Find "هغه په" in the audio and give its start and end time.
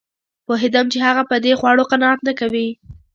1.07-1.35